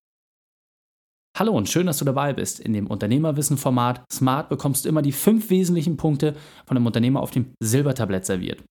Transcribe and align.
Hallo 1.39 1.53
und 1.57 1.67
schön, 1.67 1.87
dass 1.87 1.99
du 1.99 2.05
dabei 2.05 2.35
bist. 2.35 2.61
In 2.61 2.75
dem 2.75 2.87
Unternehmerwissen-Format 2.87 4.05
Smart 4.13 4.51
bekommst 4.51 4.85
du 4.85 4.91
immer 4.91 5.01
die 5.01 5.13
fünf 5.13 5.49
wesentlichen 5.49 5.97
Punkte 5.97 6.35
von 6.67 6.77
einem 6.77 6.87
Unternehmer 6.87 7.23
auf 7.23 7.31
dem 7.31 7.55
Silbertablett 7.59 8.27
serviert. 8.27 8.63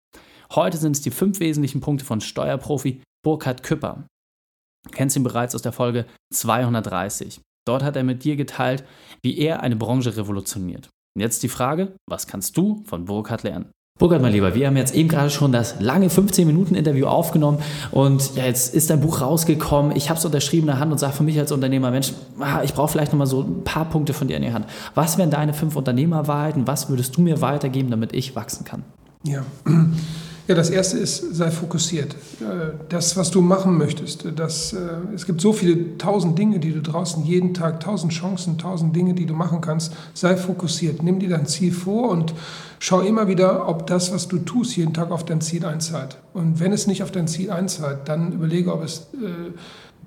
Heute 0.53 0.77
sind 0.77 0.95
es 0.95 1.01
die 1.01 1.09
fünf 1.09 1.39
wesentlichen 1.39 1.81
Punkte 1.81 2.05
von 2.05 2.21
Steuerprofi 2.21 3.01
Burkhard 3.25 3.63
Küpper. 3.63 4.05
Du 4.85 4.91
kennst 4.91 5.15
ihn 5.15 5.23
bereits 5.23 5.55
aus 5.55 5.63
der 5.63 5.71
Folge 5.71 6.05
230. 6.33 7.41
Dort 7.65 7.81
hat 7.81 7.95
er 7.95 8.03
mit 8.03 8.23
dir 8.23 8.35
geteilt, 8.35 8.83
wie 9.23 9.39
er 9.39 9.61
eine 9.61 9.75
Branche 9.75 10.15
revolutioniert. 10.15 10.87
Und 11.15 11.21
jetzt 11.21 11.41
die 11.41 11.49
Frage, 11.49 11.95
was 12.07 12.27
kannst 12.27 12.57
du 12.57 12.83
von 12.85 13.05
Burkhard 13.05 13.41
lernen? 13.41 13.71
Burkhard, 14.01 14.23
mein 14.23 14.33
Lieber, 14.33 14.55
wir 14.55 14.65
haben 14.65 14.77
jetzt 14.77 14.95
eben 14.95 15.07
gerade 15.07 15.29
schon 15.29 15.51
das 15.51 15.79
lange 15.79 16.07
15-Minuten-Interview 16.07 17.05
aufgenommen 17.05 17.59
und 17.91 18.35
ja, 18.35 18.45
jetzt 18.45 18.73
ist 18.73 18.89
dein 18.89 18.99
Buch 18.99 19.21
rausgekommen. 19.21 19.95
Ich 19.95 20.09
habe 20.09 20.17
es 20.17 20.25
unterschrieben 20.25 20.63
in 20.63 20.73
der 20.73 20.79
Hand 20.79 20.91
und 20.91 20.97
sage 20.97 21.13
für 21.13 21.21
mich 21.21 21.37
als 21.37 21.51
Unternehmer, 21.51 21.91
Mensch, 21.91 22.11
ah, 22.39 22.63
ich 22.63 22.73
brauche 22.73 22.87
vielleicht 22.91 23.11
nochmal 23.11 23.27
so 23.27 23.41
ein 23.41 23.63
paar 23.63 23.85
Punkte 23.85 24.13
von 24.13 24.27
dir 24.27 24.37
in 24.37 24.41
die 24.41 24.53
Hand. 24.53 24.65
Was 24.95 25.19
wären 25.19 25.29
deine 25.29 25.53
fünf 25.53 25.75
Unternehmerwahrheiten? 25.75 26.65
Was 26.65 26.89
würdest 26.89 27.15
du 27.15 27.21
mir 27.21 27.41
weitergeben, 27.41 27.91
damit 27.91 28.11
ich 28.13 28.35
wachsen 28.35 28.65
kann? 28.65 28.81
Ja. 29.21 29.45
Ja, 30.51 30.55
das 30.55 30.69
erste 30.69 30.97
ist, 30.97 31.33
sei 31.33 31.49
fokussiert. 31.49 32.13
Äh, 32.41 32.73
das, 32.89 33.15
was 33.15 33.31
du 33.31 33.39
machen 33.39 33.77
möchtest, 33.77 34.25
das, 34.35 34.73
äh, 34.73 34.79
es 35.15 35.25
gibt 35.25 35.39
so 35.39 35.53
viele 35.53 35.97
tausend 35.97 36.37
Dinge, 36.37 36.59
die 36.59 36.73
du 36.73 36.81
draußen 36.81 37.23
jeden 37.23 37.53
Tag, 37.53 37.79
tausend 37.79 38.11
Chancen, 38.11 38.57
tausend 38.57 38.93
Dinge, 38.93 39.13
die 39.13 39.25
du 39.25 39.33
machen 39.33 39.61
kannst. 39.61 39.93
Sei 40.13 40.35
fokussiert. 40.35 41.03
Nimm 41.03 41.19
dir 41.19 41.29
dein 41.29 41.45
Ziel 41.45 41.71
vor 41.71 42.09
und 42.09 42.33
schau 42.79 42.99
immer 42.99 43.29
wieder, 43.29 43.69
ob 43.69 43.87
das, 43.87 44.11
was 44.13 44.27
du 44.27 44.39
tust, 44.39 44.75
jeden 44.75 44.93
Tag 44.93 45.11
auf 45.11 45.23
dein 45.23 45.39
Ziel 45.39 45.65
einzahlt. 45.65 46.17
Und 46.33 46.59
wenn 46.59 46.73
es 46.73 46.85
nicht 46.85 47.01
auf 47.01 47.11
dein 47.11 47.29
Ziel 47.29 47.49
einzahlt, 47.49 47.99
dann 48.09 48.33
überlege, 48.33 48.73
ob 48.73 48.83
es, 48.83 49.07
äh, 49.13 49.53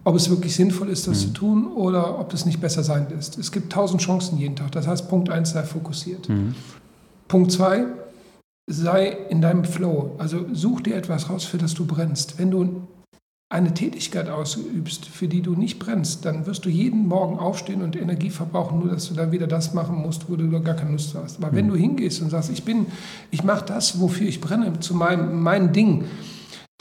ob 0.05 0.15
es 0.15 0.29
wirklich 0.29 0.55
sinnvoll 0.55 0.91
ist, 0.91 1.07
das 1.09 1.21
mhm. 1.21 1.27
zu 1.27 1.33
tun 1.33 1.73
oder 1.73 2.19
ob 2.19 2.35
es 2.35 2.45
nicht 2.45 2.61
besser 2.61 2.83
sein 2.83 3.07
lässt. 3.09 3.39
Es 3.39 3.51
gibt 3.51 3.73
tausend 3.73 4.03
Chancen 4.03 4.37
jeden 4.37 4.57
Tag. 4.57 4.73
Das 4.73 4.87
heißt, 4.87 5.09
Punkt 5.09 5.31
eins, 5.31 5.53
sei 5.53 5.63
fokussiert. 5.63 6.29
Mhm. 6.29 6.55
Punkt 7.29 7.51
zwei, 7.51 7.87
sei 8.67 9.09
in 9.29 9.41
deinem 9.41 9.65
Flow. 9.65 10.15
Also 10.19 10.47
such 10.53 10.83
dir 10.83 10.97
etwas 10.97 11.31
raus, 11.31 11.45
für 11.45 11.59
das 11.59 11.75
du 11.75 11.87
brennst. 11.87 12.39
Wenn 12.39 12.51
du 12.51 12.87
eine 13.51 13.73
Tätigkeit 13.73 14.29
ausübst, 14.29 15.07
für 15.07 15.29
die 15.29 15.43
du 15.43 15.55
nicht 15.55 15.79
brennst, 15.79 16.25
dann 16.25 16.47
wirst 16.47 16.65
du 16.65 16.71
jeden 16.71 17.07
Morgen 17.07 17.39
aufstehen 17.39 17.83
und 17.83 17.95
Energie 17.95 18.31
verbrauchen, 18.31 18.81
nur 18.81 18.89
dass 18.89 19.09
du 19.09 19.15
dann 19.15 19.33
wieder 19.33 19.47
das 19.47 19.75
machen 19.75 19.97
musst, 19.97 20.29
wo 20.29 20.37
du 20.37 20.51
gar 20.61 20.75
keine 20.75 20.93
Lust 20.93 21.15
hast. 21.15 21.39
Aber 21.39 21.53
mhm. 21.53 21.57
wenn 21.57 21.69
du 21.69 21.77
hingehst 21.77 22.21
und 22.21 22.31
sagst, 22.31 22.51
ich 22.51 22.65
bin, 22.65 22.87
ich 23.31 23.45
mache 23.45 23.65
das, 23.65 24.01
wofür 24.01 24.27
ich 24.27 24.41
brenne, 24.41 24.81
zu 24.81 24.95
meinem 24.95 25.41
mein 25.41 25.73
Ding, 25.73 26.05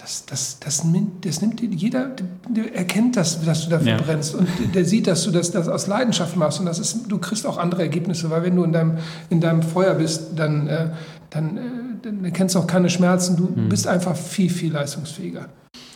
das, 0.03 0.25
das, 0.25 0.59
das, 0.59 0.83
nimmt, 0.83 1.25
das 1.25 1.41
nimmt 1.41 1.61
jeder, 1.61 2.11
der 2.49 2.75
erkennt 2.75 3.15
das, 3.15 3.41
dass 3.45 3.63
du 3.63 3.69
dafür 3.69 3.93
ja. 3.93 3.97
brennst 3.97 4.35
und 4.35 4.49
der 4.75 4.83
sieht, 4.83 5.07
dass 5.07 5.23
du 5.23 5.31
das, 5.31 5.51
das 5.51 5.69
aus 5.69 5.87
Leidenschaft 5.87 6.35
machst 6.35 6.59
und 6.59 6.65
das 6.65 6.77
ist, 6.77 7.09
du 7.09 7.19
kriegst 7.19 7.47
auch 7.47 7.57
andere 7.57 7.83
Ergebnisse, 7.83 8.29
weil 8.29 8.43
wenn 8.43 8.53
du 8.53 8.65
in 8.65 8.73
deinem, 8.73 8.97
in 9.29 9.39
deinem 9.39 9.63
Feuer 9.63 9.93
bist, 9.93 10.31
dann, 10.35 10.67
äh, 10.67 10.89
dann, 11.29 11.57
äh, 11.57 11.61
dann 12.01 12.33
kennst 12.33 12.55
du 12.55 12.59
auch 12.59 12.67
keine 12.67 12.89
Schmerzen, 12.89 13.37
du 13.37 13.43
mhm. 13.43 13.69
bist 13.69 13.87
einfach 13.87 14.17
viel, 14.17 14.49
viel 14.49 14.73
leistungsfähiger. 14.73 15.47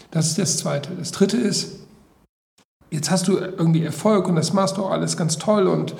Das 0.09 0.27
ist 0.27 0.37
das 0.37 0.55
Zweite. 0.55 0.91
Das 0.97 1.11
Dritte 1.11 1.35
ist, 1.35 1.79
jetzt 2.89 3.11
hast 3.11 3.27
du 3.27 3.33
irgendwie 3.33 3.83
Erfolg 3.83 4.29
und 4.29 4.37
das 4.37 4.53
machst 4.53 4.77
du 4.77 4.85
auch 4.85 4.91
alles 4.91 5.17
ganz 5.17 5.37
toll 5.37 5.67
und, 5.67 5.95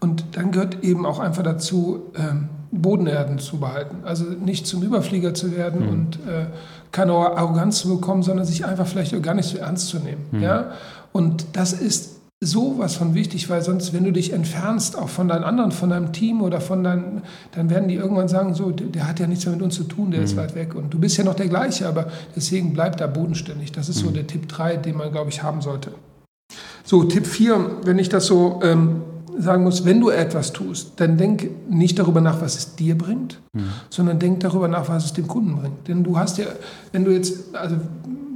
und 0.00 0.24
dann 0.32 0.52
gehört 0.52 0.82
eben 0.82 1.04
auch 1.04 1.18
einfach 1.18 1.42
dazu, 1.42 2.12
ähm, 2.16 2.48
Bodenerden 2.72 3.38
zu 3.38 3.58
behalten. 3.58 3.98
Also 4.04 4.24
nicht 4.24 4.66
zum 4.66 4.82
Überflieger 4.82 5.34
zu 5.34 5.54
werden 5.54 5.82
mhm. 5.82 5.88
und 5.88 6.16
äh, 6.26 6.46
keine 6.90 7.12
Arroganz 7.12 7.78
zu 7.78 7.88
bekommen, 7.88 8.22
sondern 8.22 8.46
sich 8.46 8.64
einfach 8.64 8.86
vielleicht 8.86 9.14
auch 9.14 9.22
gar 9.22 9.34
nicht 9.34 9.48
so 9.48 9.58
ernst 9.58 9.88
zu 9.88 9.98
nehmen. 9.98 10.24
Mhm. 10.32 10.42
Ja? 10.42 10.72
Und 11.12 11.44
das 11.52 11.74
ist 11.74 12.16
sowas 12.40 12.96
von 12.96 13.14
wichtig, 13.14 13.48
weil 13.50 13.62
sonst, 13.62 13.92
wenn 13.92 14.04
du 14.04 14.12
dich 14.12 14.32
entfernst, 14.32 14.98
auch 14.98 15.08
von 15.08 15.28
deinen 15.28 15.44
anderen, 15.44 15.70
von 15.70 15.90
deinem 15.90 16.12
Team 16.12 16.42
oder 16.42 16.60
von 16.60 16.82
deinem, 16.82 17.22
dann 17.52 17.70
werden 17.70 17.88
die 17.88 17.94
irgendwann 17.94 18.26
sagen, 18.26 18.54
so, 18.54 18.70
der, 18.70 18.88
der 18.88 19.06
hat 19.06 19.20
ja 19.20 19.26
nichts 19.26 19.44
mehr 19.44 19.54
mit 19.54 19.62
uns 19.62 19.76
zu 19.76 19.84
tun, 19.84 20.10
der 20.10 20.20
mhm. 20.20 20.24
ist 20.24 20.36
weit 20.36 20.54
weg. 20.54 20.74
Und 20.74 20.92
du 20.92 20.98
bist 20.98 21.16
ja 21.18 21.24
noch 21.24 21.34
der 21.34 21.48
gleiche, 21.48 21.86
aber 21.86 22.08
deswegen 22.34 22.72
bleib 22.72 22.96
da 22.96 23.06
bodenständig. 23.06 23.70
Das 23.70 23.88
ist 23.88 23.98
so 23.98 24.10
der 24.10 24.26
Tipp 24.26 24.48
3, 24.48 24.78
den 24.78 24.96
man, 24.96 25.12
glaube 25.12 25.30
ich, 25.30 25.42
haben 25.42 25.60
sollte. 25.60 25.92
So, 26.84 27.04
Tipp 27.04 27.26
4, 27.26 27.82
wenn 27.84 27.98
ich 27.98 28.08
das 28.08 28.26
so 28.26 28.60
ähm, 28.64 29.02
sagen 29.38 29.64
muss, 29.64 29.84
wenn 29.84 30.00
du 30.00 30.10
etwas 30.10 30.52
tust, 30.52 30.92
dann 30.96 31.16
denk 31.16 31.48
nicht 31.68 31.98
darüber 31.98 32.20
nach, 32.20 32.40
was 32.40 32.56
es 32.56 32.76
dir 32.76 32.96
bringt, 32.96 33.40
mhm. 33.52 33.64
sondern 33.90 34.18
denk 34.18 34.40
darüber 34.40 34.68
nach, 34.68 34.88
was 34.88 35.06
es 35.06 35.12
dem 35.12 35.28
Kunden 35.28 35.56
bringt. 35.56 35.88
Denn 35.88 36.04
du 36.04 36.18
hast 36.18 36.38
ja, 36.38 36.46
wenn 36.92 37.04
du 37.04 37.10
jetzt, 37.10 37.54
also 37.54 37.76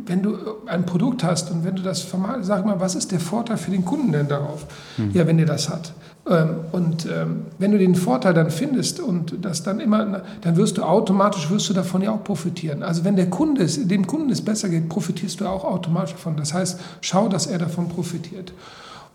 wenn 0.07 0.23
du 0.23 0.37
ein 0.67 0.87
Produkt 0.87 1.25
hast 1.25 1.51
und 1.51 1.65
wenn 1.65 1.77
du 1.77 1.83
das 1.83 2.03
vermarktest, 2.03 2.47
sag 2.47 2.65
mal, 2.65 2.81
was 2.81 2.95
ist 2.95 3.13
der 3.13 3.21
Vorteil 3.21 3.57
für 3.57 3.71
den 3.71 3.85
Kunden 3.85 4.13
denn 4.13 4.29
darauf? 4.29 4.67
Mhm. 4.97 5.11
Ja, 5.13 5.27
wenn 5.27 5.37
der 5.37 5.47
das 5.47 5.69
hat. 5.69 5.93
Ähm, 6.29 6.57
und 6.73 7.07
ähm, 7.07 7.43
wenn 7.59 7.73
du 7.73 7.79
den 7.79 7.95
Vorteil 7.95 8.35
dann 8.35 8.51
findest 8.51 9.01
und 9.01 9.35
das 9.43 9.63
dann 9.63 9.81
immer, 9.81 10.23
dann 10.41 10.57
wirst 10.57 10.79
du 10.79 10.83
automatisch, 10.83 11.51
wirst 11.51 11.69
du 11.69 11.75
davon 11.75 12.03
ja 12.03 12.13
auch 12.13 12.25
profitieren. 12.25 12.83
Also 12.83 13.05
wenn 13.05 13.17
der 13.17 13.31
Kunde 13.31 13.63
es, 13.63 13.87
dem 13.87 14.07
Kunden 14.07 14.31
es 14.31 14.43
besser 14.43 14.69
geht, 14.69 14.89
profitierst 14.89 15.41
du 15.41 15.47
auch 15.47 15.65
automatisch 15.65 16.13
davon. 16.13 16.37
Das 16.37 16.53
heißt, 16.53 16.81
schau, 17.01 17.29
dass 17.29 17.47
er 17.47 17.59
davon 17.59 17.89
profitiert. 17.89 18.53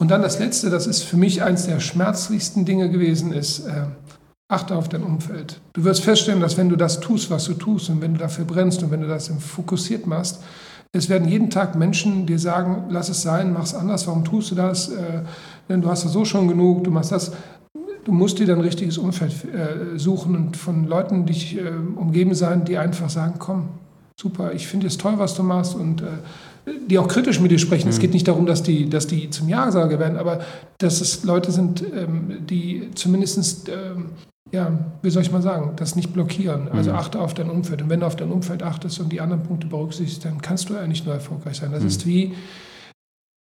Und 0.01 0.09
dann 0.09 0.24
das 0.24 0.39
Letzte, 0.39 0.71
das 0.71 0.88
ist 0.88 1.03
für 1.03 1.15
mich 1.15 1.44
eines 1.44 1.68
der 1.68 1.80
schmerzlichsten 1.80 2.65
Dinge 2.65 2.89
gewesen, 2.89 3.33
ist, 3.33 3.68
äh, 3.68 3.83
achte 4.51 4.75
auf 4.75 4.89
dein 4.89 5.03
Umfeld. 5.03 5.62
Du 5.74 5.83
wirst 5.83 6.01
feststellen, 6.01 6.42
dass 6.42 6.57
wenn 6.57 6.69
du 6.69 6.75
das 6.75 7.01
tust, 7.01 7.30
was 7.30 7.45
du 7.45 7.53
tust 7.53 7.92
und 7.92 8.01
wenn 8.01 8.15
du 8.15 8.19
dafür 8.19 8.45
brennst 8.45 8.81
und 8.81 8.89
wenn 8.89 9.01
du 9.01 9.07
das 9.07 9.31
fokussiert 9.39 10.07
machst, 10.07 10.42
es 10.92 11.07
werden 11.07 11.27
jeden 11.27 11.51
Tag 11.51 11.75
Menschen 11.75 12.25
dir 12.25 12.39
sagen, 12.39 12.86
lass 12.89 13.09
es 13.09 13.21
sein, 13.21 13.53
mach 13.53 13.65
es 13.65 13.75
anders, 13.75 14.07
warum 14.07 14.25
tust 14.25 14.50
du 14.50 14.56
das? 14.56 14.89
Äh, 14.89 15.21
denn 15.69 15.83
du 15.83 15.88
hast 15.88 16.03
ja 16.03 16.09
so 16.09 16.25
schon 16.25 16.48
genug, 16.48 16.83
du 16.83 16.89
machst 16.89 17.12
das. 17.12 17.33
du 18.03 18.12
musst 18.12 18.39
dir 18.39 18.48
dann 18.48 18.57
ein 18.57 18.63
richtiges 18.63 18.98
Umfeld 18.98 19.36
äh, 19.53 20.00
suchen 20.00 20.36
und 20.36 20.57
von 20.57 20.86
Leuten 20.88 21.27
dich 21.27 21.59
äh, 21.59 21.69
umgeben 21.95 22.33
sein, 22.33 22.65
die 22.65 22.80
einfach 22.80 23.12
sagen, 23.12 23.36
komm, 23.38 23.69
super, 24.22 24.54
ich 24.54 24.68
finde 24.68 24.88
es 24.88 24.98
toll, 24.98 25.14
was 25.18 25.34
du 25.34 25.44
machst 25.44 25.76
und 25.76 26.02
äh, 26.02 26.06
die 26.88 27.00
auch 27.00 27.08
kritisch 27.08 27.40
mit 27.40 27.52
dir 27.52 27.58
sprechen. 27.58 27.88
Mhm. 27.88 27.94
Es 27.94 28.00
geht 28.00 28.14
nicht 28.14 28.28
darum, 28.28 28.46
dass 28.46 28.62
die, 28.62 28.88
dass 28.90 29.08
die 29.08 29.30
zum 29.32 29.50
Ja-Sager 29.50 29.98
werden, 30.00 30.18
aber 30.18 30.42
dass 30.78 31.02
es 31.02 31.24
Leute 31.24 31.52
sind, 31.52 31.84
ähm, 31.96 32.46
die 32.48 32.90
zumindest, 32.94 33.70
ähm, 33.70 34.10
ja, 34.52 34.72
wie 35.02 35.10
soll 35.10 35.24
ich 35.24 35.32
mal 35.32 35.42
sagen, 35.42 35.74
das 35.78 35.96
nicht 35.96 36.14
blockieren. 36.14 36.68
Also 36.72 36.92
mhm. 36.92 36.98
achte 36.98 37.20
auf 37.20 37.34
dein 37.34 37.50
Umfeld. 37.50 37.82
Und 37.82 37.90
wenn 37.90 38.02
du 38.02 38.06
auf 38.06 38.16
dein 38.16 38.32
Umfeld 38.32 38.62
achtest 38.62 39.00
und 39.00 39.12
die 39.12 39.22
anderen 39.22 39.44
Punkte 39.44 39.68
berücksichtigst, 39.68 40.24
dann 40.24 40.42
kannst 40.42 40.70
du 40.70 40.76
eigentlich 40.76 41.04
nur 41.06 41.16
erfolgreich 41.16 41.58
sein. 41.58 41.72
Das 41.72 41.82
mhm. 41.82 41.88
ist 41.88 42.06
wie 42.06 42.34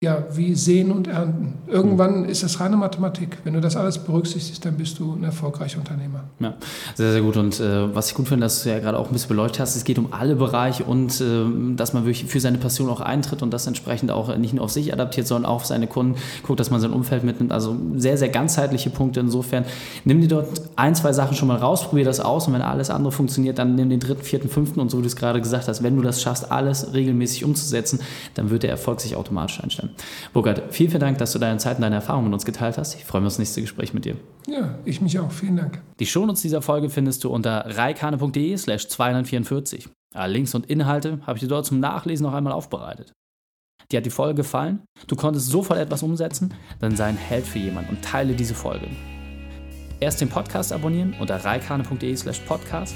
ja, 0.03 0.25
wie 0.33 0.55
sehen 0.55 0.93
und 0.93 1.09
ernten. 1.09 1.59
Irgendwann 1.67 2.25
ist 2.25 2.43
es 2.43 2.59
reine 2.59 2.79
Mathematik. 2.79 3.37
Wenn 3.45 3.53
du 3.53 3.61
das 3.61 3.77
alles 3.77 3.99
berücksichtigst, 3.99 4.65
dann 4.65 4.79
bist 4.79 4.99
du 4.99 5.13
ein 5.13 5.25
erfolgreicher 5.25 5.79
Unternehmer. 5.79 6.25
Ja, 6.39 6.55
sehr, 6.95 7.13
sehr 7.13 7.21
gut. 7.21 7.37
Und 7.37 7.61
äh, 7.61 7.95
was 7.95 8.09
ich 8.09 8.15
gut 8.15 8.27
finde, 8.27 8.47
dass 8.47 8.63
du 8.63 8.71
ja 8.71 8.79
gerade 8.79 8.99
auch 8.99 9.09
ein 9.09 9.13
bisschen 9.13 9.29
beleuchtet 9.29 9.61
hast, 9.61 9.77
es 9.77 9.85
geht 9.85 9.99
um 9.99 10.15
alle 10.15 10.37
Bereiche 10.37 10.85
und 10.85 11.21
äh, 11.21 11.45
dass 11.77 11.93
man 11.93 12.07
wirklich 12.07 12.31
für 12.31 12.41
seine 12.41 12.57
Passion 12.57 12.89
auch 12.89 13.03
eintritt 13.03 13.43
und 13.43 13.51
das 13.51 13.67
entsprechend 13.67 14.11
auch 14.11 14.35
nicht 14.39 14.55
nur 14.55 14.65
auf 14.65 14.71
sich 14.71 14.91
adaptiert, 14.91 15.27
sondern 15.27 15.51
auch 15.51 15.57
auf 15.57 15.67
seine 15.67 15.87
Kunden 15.87 16.15
guckt, 16.45 16.61
dass 16.61 16.71
man 16.71 16.81
sein 16.81 16.95
Umfeld 16.95 17.23
mitnimmt. 17.23 17.53
Also 17.53 17.77
sehr, 17.97 18.17
sehr 18.17 18.31
ganzheitliche 18.31 18.89
Punkte. 18.89 19.21
Insofern 19.21 19.67
nimm 20.07 20.23
dir 20.23 20.29
dort 20.29 20.49
ein, 20.77 20.95
zwei 20.95 21.13
Sachen 21.13 21.37
schon 21.37 21.49
mal 21.49 21.59
raus, 21.59 21.87
probier 21.87 22.07
das 22.07 22.21
aus 22.21 22.47
und 22.47 22.55
wenn 22.55 22.63
alles 22.63 22.89
andere 22.89 23.13
funktioniert, 23.13 23.59
dann 23.59 23.75
nimm 23.75 23.91
den 23.91 24.01
dritten, 24.01 24.23
vierten, 24.23 24.49
fünften 24.49 24.81
und 24.81 24.91
so 24.91 24.97
wie 24.97 25.03
du 25.03 25.09
es 25.09 25.17
gerade 25.17 25.43
gesagt 25.43 25.69
hast, 25.69 25.83
wenn 25.83 25.95
du 25.95 26.01
das 26.01 26.23
schaffst, 26.23 26.51
alles 26.51 26.95
regelmäßig 26.95 27.45
umzusetzen, 27.45 28.01
dann 28.33 28.49
wird 28.49 28.63
der 28.63 28.71
Erfolg 28.71 29.03
sich 29.03 29.15
automatisch 29.15 29.63
einstellen. 29.63 29.90
Burkhard, 30.33 30.63
vielen, 30.71 30.91
vielen 30.91 31.01
Dank, 31.01 31.19
dass 31.19 31.33
du 31.33 31.39
deine 31.39 31.59
Zeit 31.59 31.77
und 31.77 31.83
deine 31.83 31.97
Erfahrungen 31.97 32.27
mit 32.27 32.35
uns 32.35 32.45
geteilt 32.45 32.79
hast. 32.79 32.95
Ich 32.95 33.05
freue 33.05 33.21
mich 33.21 33.29
auf 33.29 33.35
das 33.35 33.39
nächste 33.39 33.61
Gespräch 33.61 33.95
mit 33.95 34.05
dir. 34.05 34.17
Ja, 34.47 34.79
ich 34.85 35.01
mich 35.01 35.19
auch. 35.19 35.31
Vielen 35.31 35.57
Dank. 35.57 35.81
Die 35.99 36.07
Shownotes 36.07 36.43
dieser 36.43 36.63
Folge 36.63 36.91
findest 36.91 37.25
du 37.25 37.31
unter 37.31 37.65
reikane.de 37.67 38.57
slash 38.57 38.89
244. 38.89 39.89
Alle 40.15 40.33
Links 40.33 40.55
und 40.55 40.67
Inhalte 40.67 41.21
habe 41.27 41.37
ich 41.37 41.41
dir 41.41 41.49
dort 41.49 41.67
zum 41.67 41.81
Nachlesen 41.81 42.25
noch 42.25 42.35
einmal 42.35 42.53
aufbereitet. 42.53 43.13
Dir 43.91 43.99
hat 43.99 44.07
die 44.07 44.11
Folge 44.11 44.37
gefallen? 44.37 44.83
Du 45.09 45.17
konntest 45.17 45.49
sofort 45.49 45.79
etwas 45.79 46.03
umsetzen? 46.03 46.55
Dann 46.79 46.97
sei 46.97 47.07
ein 47.07 47.17
Held 47.17 47.47
für 47.47 47.59
jemanden 47.59 47.91
und 47.91 48.03
teile 48.03 48.35
diese 48.35 48.55
Folge. 48.55 48.87
Erst 49.99 50.21
den 50.21 50.29
Podcast 50.29 50.73
abonnieren 50.73 51.15
unter 51.21 51.45
reikane.de 51.45 52.17
slash 52.17 52.41
podcast. 52.41 52.95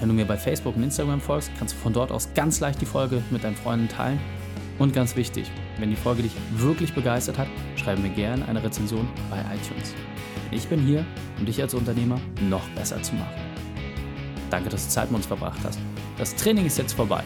Wenn 0.00 0.08
du 0.08 0.14
mir 0.14 0.26
bei 0.26 0.36
Facebook 0.36 0.76
und 0.76 0.82
Instagram 0.82 1.20
folgst, 1.20 1.50
kannst 1.58 1.74
du 1.74 1.78
von 1.78 1.92
dort 1.92 2.12
aus 2.12 2.28
ganz 2.34 2.60
leicht 2.60 2.80
die 2.80 2.86
Folge 2.86 3.22
mit 3.30 3.44
deinen 3.44 3.56
Freunden 3.56 3.88
teilen. 3.88 4.18
Und 4.78 4.92
ganz 4.92 5.16
wichtig, 5.16 5.50
wenn 5.78 5.90
die 5.90 5.96
Folge 5.96 6.22
dich 6.22 6.32
wirklich 6.56 6.92
begeistert 6.94 7.38
hat, 7.38 7.48
schreibe 7.76 8.02
mir 8.02 8.10
gerne 8.10 8.46
eine 8.46 8.62
Rezension 8.62 9.08
bei 9.30 9.40
iTunes. 9.40 9.94
Ich 10.50 10.68
bin 10.68 10.80
hier, 10.80 11.04
um 11.38 11.46
dich 11.46 11.60
als 11.62 11.74
Unternehmer 11.74 12.20
noch 12.48 12.68
besser 12.70 13.02
zu 13.02 13.14
machen. 13.14 13.34
Danke, 14.50 14.68
dass 14.68 14.84
du 14.84 14.90
Zeit 14.90 15.10
mit 15.10 15.16
uns 15.16 15.26
verbracht 15.26 15.58
hast. 15.64 15.78
Das 16.18 16.36
Training 16.36 16.66
ist 16.66 16.78
jetzt 16.78 16.92
vorbei. 16.92 17.22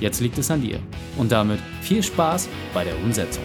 Jetzt 0.00 0.20
liegt 0.20 0.38
es 0.38 0.50
an 0.50 0.60
dir. 0.60 0.80
Und 1.16 1.32
damit 1.32 1.60
viel 1.80 2.02
Spaß 2.02 2.48
bei 2.74 2.84
der 2.84 2.96
Umsetzung. 3.02 3.44